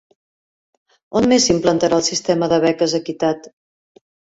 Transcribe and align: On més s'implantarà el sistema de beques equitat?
On 1.21 1.29
més 1.33 1.47
s'implantarà 1.51 2.03
el 2.03 2.07
sistema 2.11 2.53
de 2.57 2.61
beques 2.67 3.01
equitat? 3.05 3.51